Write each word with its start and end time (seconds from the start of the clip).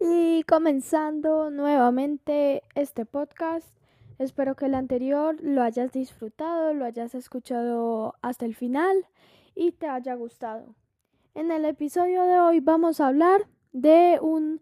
Y 0.00 0.44
comenzando 0.44 1.50
nuevamente 1.50 2.62
este 2.74 3.04
podcast, 3.04 3.68
espero 4.18 4.56
que 4.56 4.64
el 4.64 4.74
anterior 4.74 5.36
lo 5.42 5.62
hayas 5.62 5.92
disfrutado, 5.92 6.72
lo 6.72 6.86
hayas 6.86 7.14
escuchado 7.14 8.14
hasta 8.22 8.46
el 8.46 8.54
final 8.54 9.06
y 9.54 9.72
te 9.72 9.86
haya 9.86 10.14
gustado. 10.14 10.74
En 11.34 11.52
el 11.52 11.66
episodio 11.66 12.24
de 12.24 12.40
hoy 12.40 12.60
vamos 12.60 12.98
a 13.00 13.08
hablar 13.08 13.46
de 13.72 14.18
un, 14.22 14.60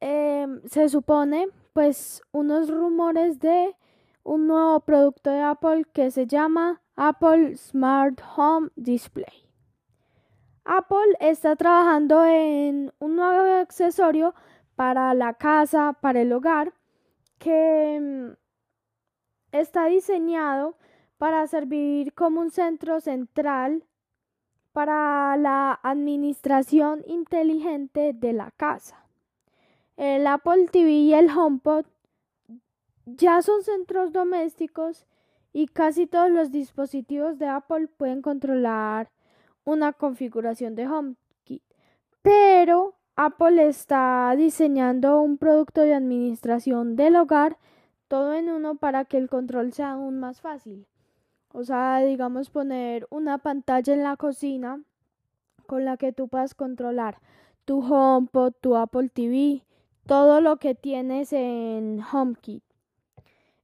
em, 0.00 0.62
se 0.64 0.88
supone, 0.88 1.48
pues 1.74 2.22
unos 2.32 2.70
rumores 2.70 3.40
de 3.40 3.76
un 4.22 4.46
nuevo 4.46 4.80
producto 4.80 5.28
de 5.30 5.40
Apple 5.40 5.84
que 5.92 6.10
se 6.10 6.26
llama 6.26 6.80
Apple 6.96 7.54
Smart 7.56 8.18
Home 8.36 8.70
Display. 8.76 9.43
Apple 10.64 11.16
está 11.20 11.56
trabajando 11.56 12.24
en 12.24 12.92
un 12.98 13.16
nuevo 13.16 13.60
accesorio 13.60 14.34
para 14.76 15.12
la 15.14 15.34
casa, 15.34 15.96
para 16.00 16.22
el 16.22 16.32
hogar, 16.32 16.72
que 17.38 18.00
mm, 18.00 18.32
está 19.52 19.86
diseñado 19.86 20.76
para 21.18 21.46
servir 21.46 22.14
como 22.14 22.40
un 22.40 22.50
centro 22.50 23.00
central 23.00 23.84
para 24.72 25.36
la 25.36 25.78
administración 25.82 27.04
inteligente 27.06 28.12
de 28.14 28.32
la 28.32 28.50
casa. 28.50 29.06
El 29.96 30.26
Apple 30.26 30.68
TV 30.72 30.90
y 30.90 31.14
el 31.14 31.30
HomePod 31.30 31.86
ya 33.06 33.42
son 33.42 33.62
centros 33.62 34.12
domésticos 34.12 35.06
y 35.52 35.68
casi 35.68 36.06
todos 36.06 36.30
los 36.30 36.50
dispositivos 36.50 37.38
de 37.38 37.46
Apple 37.46 37.86
pueden 37.86 38.22
controlar 38.22 39.10
una 39.64 39.92
configuración 39.92 40.74
de 40.74 40.86
HomeKit. 40.86 41.62
Pero 42.22 42.94
Apple 43.16 43.66
está 43.66 44.34
diseñando 44.36 45.20
un 45.20 45.38
producto 45.38 45.82
de 45.82 45.94
administración 45.94 46.96
del 46.96 47.16
hogar 47.16 47.58
todo 48.08 48.34
en 48.34 48.48
uno 48.48 48.76
para 48.76 49.04
que 49.04 49.16
el 49.16 49.28
control 49.28 49.72
sea 49.72 49.92
aún 49.92 50.20
más 50.20 50.40
fácil. 50.40 50.86
O 51.52 51.64
sea, 51.64 51.98
digamos 52.00 52.50
poner 52.50 53.06
una 53.10 53.38
pantalla 53.38 53.92
en 53.92 54.02
la 54.02 54.16
cocina 54.16 54.82
con 55.66 55.84
la 55.84 55.96
que 55.96 56.12
tú 56.12 56.28
puedas 56.28 56.54
controlar 56.54 57.20
tu 57.64 57.80
HomePod, 57.80 58.52
tu 58.60 58.76
Apple 58.76 59.08
TV, 59.08 59.64
todo 60.06 60.40
lo 60.40 60.58
que 60.58 60.74
tienes 60.74 61.32
en 61.32 62.00
HomeKit. 62.02 62.62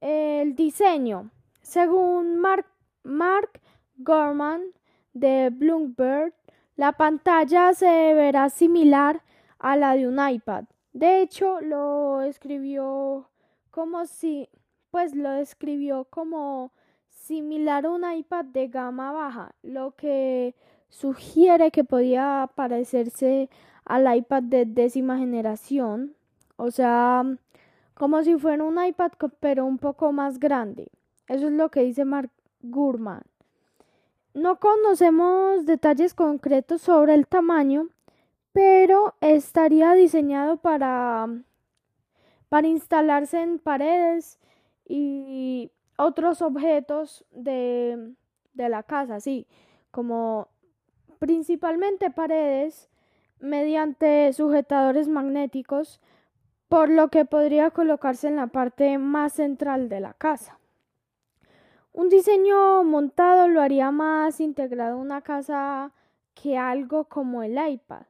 El 0.00 0.54
diseño. 0.54 1.30
Según 1.60 2.38
Mark, 2.38 2.66
Mark 3.02 3.60
Gorman, 3.96 4.62
de 5.14 5.50
Bloomberg, 5.50 6.34
la 6.76 6.92
pantalla 6.92 7.74
se 7.74 8.14
verá 8.14 8.48
similar 8.48 9.22
a 9.58 9.76
la 9.76 9.94
de 9.94 10.08
un 10.08 10.18
iPad. 10.26 10.64
De 10.92 11.22
hecho, 11.22 11.60
lo 11.60 12.22
escribió 12.22 13.28
como 13.70 14.06
si, 14.06 14.48
pues 14.90 15.14
lo 15.14 15.30
describió 15.30 16.04
como 16.04 16.72
similar 17.08 17.86
a 17.86 17.90
un 17.90 18.10
iPad 18.10 18.44
de 18.46 18.68
gama 18.68 19.12
baja, 19.12 19.54
lo 19.62 19.92
que 19.92 20.54
sugiere 20.88 21.70
que 21.70 21.84
podía 21.84 22.50
parecerse 22.54 23.48
al 23.84 24.14
iPad 24.14 24.42
de 24.42 24.66
décima 24.66 25.18
generación, 25.18 26.14
o 26.56 26.70
sea, 26.70 27.24
como 27.94 28.22
si 28.22 28.36
fuera 28.36 28.64
un 28.64 28.84
iPad 28.84 29.12
pero 29.40 29.64
un 29.64 29.78
poco 29.78 30.12
más 30.12 30.38
grande. 30.38 30.88
Eso 31.28 31.46
es 31.46 31.52
lo 31.52 31.70
que 31.70 31.82
dice 31.82 32.04
Mark 32.04 32.30
Gurman. 32.60 33.22
No 34.34 34.58
conocemos 34.58 35.66
detalles 35.66 36.14
concretos 36.14 36.80
sobre 36.80 37.14
el 37.14 37.26
tamaño, 37.26 37.88
pero 38.52 39.14
estaría 39.20 39.92
diseñado 39.92 40.56
para, 40.56 41.28
para 42.48 42.66
instalarse 42.66 43.42
en 43.42 43.58
paredes 43.58 44.38
y 44.88 45.70
otros 45.96 46.40
objetos 46.40 47.26
de, 47.30 48.14
de 48.54 48.68
la 48.70 48.82
casa, 48.82 49.20
sí, 49.20 49.46
como 49.90 50.48
principalmente 51.18 52.10
paredes 52.10 52.88
mediante 53.38 54.32
sujetadores 54.32 55.08
magnéticos, 55.08 56.00
por 56.68 56.88
lo 56.88 57.08
que 57.08 57.26
podría 57.26 57.70
colocarse 57.70 58.28
en 58.28 58.36
la 58.36 58.46
parte 58.46 58.96
más 58.96 59.34
central 59.34 59.90
de 59.90 60.00
la 60.00 60.14
casa. 60.14 60.58
Un 61.92 62.08
diseño 62.08 62.84
montado 62.84 63.48
lo 63.48 63.60
haría 63.60 63.90
más 63.90 64.40
integrado 64.40 64.94
a 64.94 65.00
una 65.00 65.20
casa 65.20 65.92
que 66.34 66.56
algo 66.56 67.04
como 67.04 67.42
el 67.42 67.58
iPad 67.58 68.06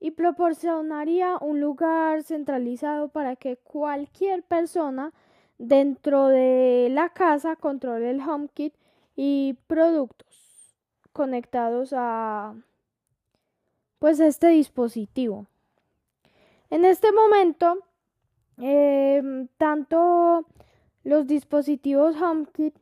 y 0.00 0.10
proporcionaría 0.10 1.38
un 1.40 1.60
lugar 1.60 2.24
centralizado 2.24 3.08
para 3.08 3.36
que 3.36 3.56
cualquier 3.58 4.42
persona 4.42 5.12
dentro 5.58 6.26
de 6.26 6.88
la 6.90 7.10
casa 7.10 7.54
controle 7.54 8.10
el 8.10 8.20
HomeKit 8.20 8.74
y 9.14 9.56
productos 9.68 10.74
conectados 11.12 11.92
a 11.96 12.56
pues 14.00 14.18
este 14.18 14.48
dispositivo. 14.48 15.46
En 16.70 16.84
este 16.84 17.12
momento, 17.12 17.78
em, 18.58 19.46
tanto 19.58 20.44
los 21.04 21.28
dispositivos 21.28 22.20
HomeKit 22.20 22.74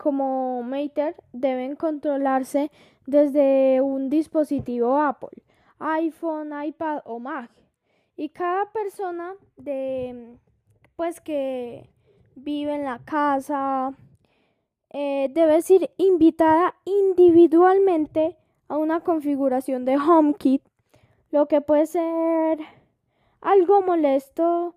como 0.00 0.62
Mater 0.62 1.14
deben 1.34 1.76
controlarse 1.76 2.70
desde 3.04 3.82
un 3.82 4.08
dispositivo 4.08 4.96
Apple, 4.98 5.42
iPhone, 5.78 6.52
iPad 6.64 7.02
o 7.04 7.18
Mac. 7.18 7.50
Y 8.16 8.30
cada 8.30 8.72
persona 8.72 9.34
de 9.58 10.38
pues 10.96 11.20
que 11.20 11.90
vive 12.34 12.74
en 12.76 12.84
la 12.84 13.00
casa 13.00 13.92
eh, 14.88 15.30
debe 15.34 15.60
ser 15.60 15.90
invitada 15.98 16.74
individualmente 16.86 18.38
a 18.68 18.78
una 18.78 19.00
configuración 19.00 19.84
de 19.84 19.98
HomeKit, 19.98 20.62
lo 21.30 21.46
que 21.46 21.60
puede 21.60 21.84
ser 21.84 22.58
algo 23.42 23.82
molesto 23.82 24.74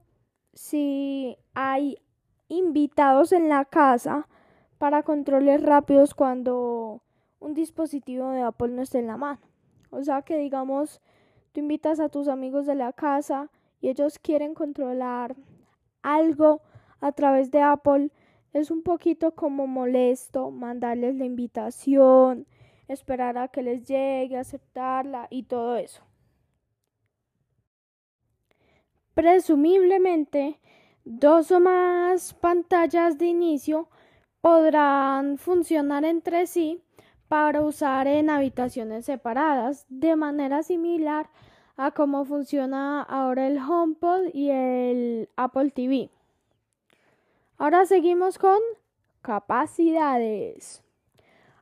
si 0.53 1.38
hay 1.53 1.97
invitados 2.50 3.31
en 3.31 3.47
la 3.47 3.63
casa 3.63 4.28
para 4.83 5.01
controles 5.01 5.63
rápidos 5.63 6.13
cuando 6.13 7.01
un 7.39 7.53
dispositivo 7.53 8.31
de 8.31 8.41
Apple 8.41 8.73
no 8.73 8.81
esté 8.81 8.99
en 8.99 9.07
la 9.07 9.16
mano. 9.16 9.39
O 9.91 10.03
sea 10.03 10.23
que 10.23 10.38
digamos, 10.38 10.99
tú 11.53 11.61
invitas 11.61 12.01
a 12.01 12.09
tus 12.09 12.27
amigos 12.27 12.66
de 12.66 12.75
la 12.75 12.91
casa 12.91 13.49
y 13.79 13.88
ellos 13.88 14.19
quieren 14.19 14.53
controlar 14.53 15.38
algo 16.01 16.63
a 16.99 17.13
través 17.13 17.49
de 17.49 17.61
Apple, 17.61 18.11
es 18.51 18.71
un 18.71 18.83
poquito 18.83 19.35
como 19.35 19.67
molesto 19.67 20.51
mandarles 20.51 21.15
la 21.15 21.23
invitación, 21.23 22.45
esperar 22.89 23.38
a 23.38 23.47
que 23.47 23.63
les 23.63 23.88
llegue, 23.88 24.38
aceptarla 24.38 25.27
y 25.29 25.44
todo 25.44 25.77
eso. 25.77 26.03
Presumiblemente, 29.13 30.59
dos 31.05 31.51
o 31.51 31.61
más 31.61 32.33
pantallas 32.33 33.17
de 33.17 33.27
inicio 33.27 33.88
podrán 34.43 35.37
funcionar 35.37 36.03
entre 36.03 36.47
sí 36.47 36.83
para 37.29 37.61
usar 37.61 38.07
en 38.07 38.29
habitaciones 38.29 39.05
separadas, 39.05 39.85
de 39.87 40.17
manera 40.17 40.63
similar 40.63 41.29
a 41.77 41.91
cómo 41.91 42.25
funciona 42.25 43.03
ahora 43.03 43.47
el 43.47 43.57
HomePod 43.57 44.33
y 44.33 44.49
el 44.49 45.29
Apple 45.37 45.71
TV. 45.71 46.09
Ahora 47.57 47.85
seguimos 47.85 48.37
con 48.37 48.57
capacidades. 49.21 50.83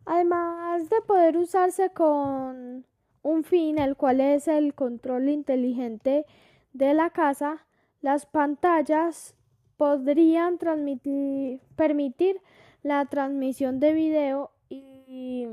Además 0.06 0.90
de 0.90 1.02
poder 1.02 1.38
usarse 1.38 1.91
con 1.91 2.84
un 3.22 3.44
fin, 3.44 3.78
el 3.78 3.96
cual 3.96 4.22
es 4.22 4.47
el 4.47 4.74
control 4.74 5.30
inteligente 5.30 6.25
de 6.74 6.96
la 6.96 7.12
casa, 7.12 7.64
las 8.02 8.26
pantallas 8.26 9.35
podrían 9.78 10.58
transmitir, 10.58 11.59
permitir 11.76 12.41
la 12.84 13.06
transmisión 13.06 13.80
de 13.80 13.94
video 13.94 14.52
y 14.70 15.48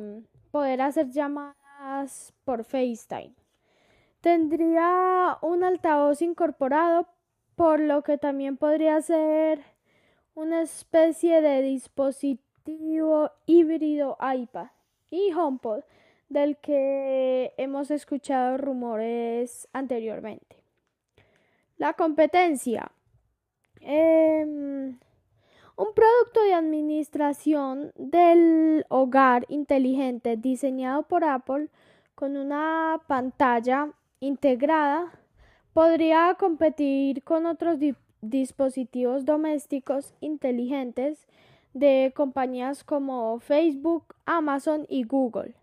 poder 0.50 0.80
hacer 0.80 1.10
llamadas 1.10 2.32
por 2.44 2.64
FaceTime. 2.64 3.34
Tendría 4.20 5.38
un 5.42 5.62
altavoz 5.62 6.22
incorporado, 6.22 7.08
por 7.54 7.80
lo 7.80 8.02
que 8.02 8.18
también 8.18 8.56
podría 8.56 9.00
ser 9.02 9.60
una 10.34 10.62
especie 10.62 11.40
de 11.40 11.62
dispositivo 11.62 13.30
híbrido 13.46 14.16
iPad 14.20 14.68
y 15.10 15.32
HomePod 15.32 15.82
del 16.28 16.56
que 16.58 17.54
hemos 17.56 17.90
escuchado 17.90 18.58
rumores 18.58 19.68
anteriormente. 19.72 20.62
La 21.78 21.94
competencia. 21.94 22.90
Em, 23.80 24.98
un 25.78 25.94
producto 25.94 26.42
de 26.42 26.54
administración 26.54 27.92
del 27.96 28.84
hogar 28.88 29.46
inteligente 29.48 30.36
diseñado 30.36 31.04
por 31.04 31.22
Apple 31.22 31.68
con 32.16 32.36
una 32.36 33.00
pantalla 33.06 33.92
integrada 34.18 35.12
podría 35.72 36.36
competir 36.36 37.22
con 37.22 37.46
otros 37.46 37.78
dispositivos 38.20 39.24
domésticos 39.24 40.14
inteligentes 40.20 41.28
de 41.74 42.12
compañías 42.16 42.82
como 42.82 43.38
Facebook, 43.38 44.16
Amazon 44.26 44.84
y 44.88 45.04
Google. 45.04 45.54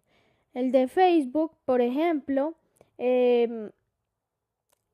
El 0.54 0.72
de 0.72 0.88
Facebook, 0.88 1.52
por 1.66 1.82
ejemplo, 1.82 2.54
em, 2.98 3.70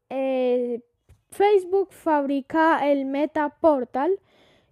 eh, 0.09 0.81
Facebook 1.29 1.89
fabrica 1.91 2.89
el 2.89 3.05
Meta 3.05 3.49
Portal, 3.49 4.19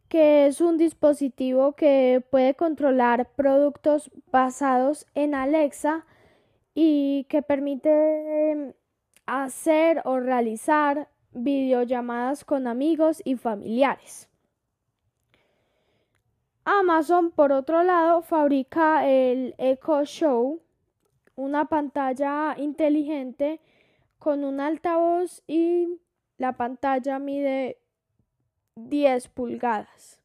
que 0.10 0.48
es 0.48 0.60
un 0.60 0.78
dispositivo 0.78 1.74
que 1.74 2.26
puede 2.32 2.56
controlar 2.56 3.30
productos 3.36 4.12
basados 4.32 5.06
en 5.14 5.36
Alexa 5.36 6.06
y 6.74 7.26
que 7.30 7.44
permite 7.44 8.76
hacer 9.28 10.02
o 10.06 10.20
realizar 10.20 11.10
videollamadas 11.32 12.44
con 12.44 12.68
amigos 12.68 13.22
y 13.24 13.36
familiares. 13.36 14.28
Amazon, 16.66 17.32
por 17.32 17.52
otro 17.52 17.84
lado, 17.84 18.22
fabrica 18.22 19.08
el 19.08 19.54
Echo 19.58 20.04
Show, 20.06 20.62
una 21.36 21.66
pantalla 21.66 22.56
inteligente 22.58 23.62
con 24.18 24.44
un 24.44 24.60
altavoz 24.60 25.44
y 25.48 26.00
la 26.38 26.54
pantalla 26.54 27.20
mide 27.20 27.79
10 28.88 29.28
pulgadas. 29.30 30.20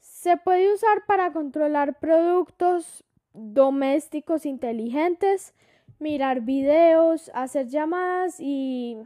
Se 0.00 0.36
puede 0.36 0.72
usar 0.72 1.04
para 1.06 1.32
controlar 1.32 1.98
productos 1.98 3.04
domésticos 3.34 4.46
inteligentes, 4.46 5.54
mirar 5.98 6.40
videos, 6.40 7.30
hacer 7.34 7.68
llamadas 7.68 8.36
y 8.38 8.98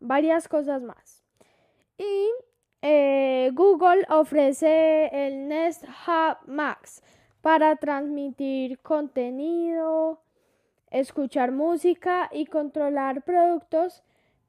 varias 0.00 0.48
cosas 0.48 0.82
más. 0.82 1.22
Y 1.98 2.30
eh, 2.82 3.50
Google 3.54 4.06
ofrece 4.08 5.10
el 5.12 5.48
Nest 5.48 5.84
Hub 5.84 6.36
Max 6.46 7.02
para 7.40 7.76
transmitir 7.76 8.78
contenido, 8.80 10.20
escuchar 10.90 11.52
música 11.52 12.28
y 12.32 12.46
controlar 12.46 13.22
productos 13.22 14.02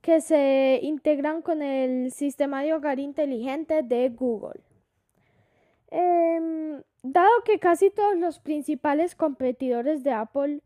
que 0.05 0.21
se 0.21 0.81
integran 0.83 1.41
con 1.41 1.63
el 1.63 2.11
sistema 2.11 2.61
de 2.61 2.75
hogar 2.75 2.99
inteligente 2.99 3.81
de 3.81 4.09
Google. 4.09 4.61
Em, 5.89 6.83
dado 7.01 7.31
que 7.43 7.57
casi 7.57 7.89
todos 7.89 8.15
los 8.15 8.37
principales 8.37 9.15
competidores 9.15 10.03
de 10.03 10.11
Apple 10.11 10.61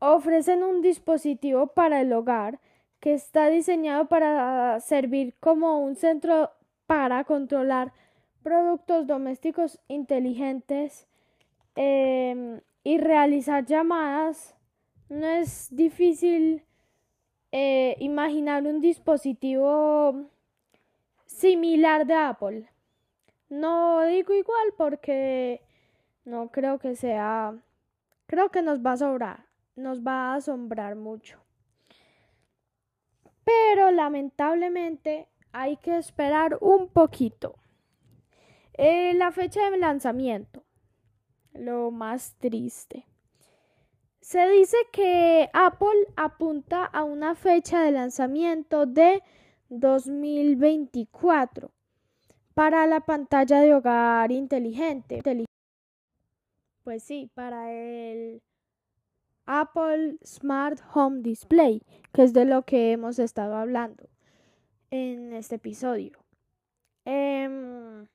ofrecen 0.00 0.62
un 0.64 0.82
dispositivo 0.82 1.68
para 1.68 2.02
el 2.02 2.12
hogar 2.12 2.60
que 3.00 3.14
está 3.14 3.48
diseñado 3.48 4.06
para 4.06 4.78
servir 4.80 5.34
como 5.40 5.80
un 5.80 5.94
centro 5.96 6.50
para 6.86 7.24
controlar 7.24 7.94
productos 8.42 9.06
domésticos 9.06 9.80
inteligentes 9.88 11.08
em, 11.74 12.60
y 12.84 12.98
realizar 12.98 13.64
llamadas, 13.64 14.54
no 15.08 15.26
es 15.26 15.74
difícil 15.74 16.66
eh, 17.52 17.96
imaginar 17.98 18.64
un 18.64 18.80
dispositivo 18.80 20.28
similar 21.26 22.06
de 22.06 22.14
Apple. 22.14 22.68
No 23.48 24.02
digo 24.04 24.32
igual 24.32 24.74
porque 24.76 25.62
no 26.24 26.50
creo 26.50 26.78
que 26.78 26.94
sea, 26.94 27.54
creo 28.26 28.50
que 28.50 28.62
nos 28.62 28.80
va 28.84 28.92
a 28.92 28.96
sobrar, 28.98 29.46
nos 29.74 30.00
va 30.00 30.32
a 30.32 30.34
asombrar 30.36 30.94
mucho. 30.94 31.38
Pero 33.44 33.90
lamentablemente 33.90 35.28
hay 35.52 35.76
que 35.78 35.96
esperar 35.98 36.58
un 36.60 36.88
poquito. 36.88 37.56
Eh, 38.74 39.14
la 39.14 39.32
fecha 39.32 39.70
de 39.70 39.78
lanzamiento, 39.78 40.62
lo 41.52 41.90
más 41.90 42.36
triste. 42.38 43.09
Se 44.30 44.48
dice 44.48 44.76
que 44.92 45.50
Apple 45.52 46.06
apunta 46.14 46.84
a 46.84 47.02
una 47.02 47.34
fecha 47.34 47.82
de 47.82 47.90
lanzamiento 47.90 48.86
de 48.86 49.24
2024 49.70 51.72
para 52.54 52.86
la 52.86 53.00
pantalla 53.00 53.60
de 53.60 53.74
hogar 53.74 54.30
inteligente. 54.30 55.20
Pues 56.84 57.02
sí, 57.02 57.28
para 57.34 57.72
el 57.72 58.40
Apple 59.46 60.18
Smart 60.24 60.78
Home 60.94 61.22
Display, 61.22 61.82
que 62.12 62.22
es 62.22 62.32
de 62.32 62.44
lo 62.44 62.62
que 62.62 62.92
hemos 62.92 63.18
estado 63.18 63.56
hablando 63.56 64.08
en 64.92 65.32
este 65.32 65.56
episodio. 65.56 66.20
Em, 67.04 68.06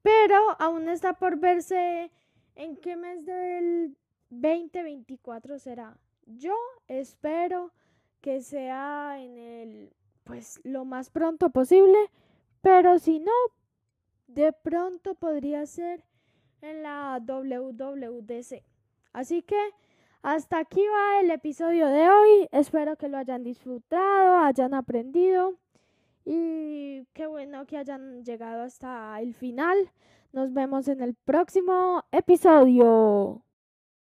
pero 0.00 0.38
aún 0.60 0.88
está 0.88 1.14
por 1.14 1.40
verse 1.40 2.12
en 2.54 2.76
qué 2.76 2.94
mes 2.94 3.26
del 3.26 3.96
2024 4.40 5.58
será. 5.58 5.96
Yo 6.26 6.54
espero 6.88 7.72
que 8.20 8.40
sea 8.40 9.20
en 9.20 9.38
el, 9.38 9.92
pues, 10.24 10.60
lo 10.64 10.84
más 10.84 11.10
pronto 11.10 11.50
posible, 11.50 11.98
pero 12.60 12.98
si 12.98 13.20
no, 13.20 13.32
de 14.26 14.52
pronto 14.52 15.14
podría 15.14 15.64
ser 15.66 16.04
en 16.62 16.82
la 16.82 17.20
WWDC. 17.20 18.62
Así 19.12 19.42
que 19.42 19.58
hasta 20.22 20.58
aquí 20.58 20.82
va 20.86 21.20
el 21.20 21.30
episodio 21.30 21.86
de 21.86 22.08
hoy. 22.08 22.48
Espero 22.50 22.96
que 22.96 23.08
lo 23.08 23.18
hayan 23.18 23.44
disfrutado, 23.44 24.38
hayan 24.38 24.74
aprendido 24.74 25.56
y 26.24 27.04
qué 27.12 27.26
bueno 27.28 27.64
que 27.66 27.78
hayan 27.78 28.24
llegado 28.24 28.62
hasta 28.64 29.20
el 29.20 29.34
final. 29.34 29.90
Nos 30.32 30.52
vemos 30.52 30.88
en 30.88 31.00
el 31.00 31.14
próximo 31.14 32.02
episodio. 32.10 33.45